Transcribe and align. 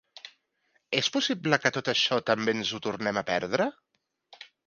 És 0.19 0.21
que 0.21 1.01
és 1.01 1.09
possible 1.17 1.59
que 1.65 1.71
tot 1.75 1.91
això 1.93 2.19
també 2.31 2.57
ens 2.59 2.73
ho 2.77 2.81
tornem 2.87 3.19
a 3.21 3.25
perdre? 3.31 3.71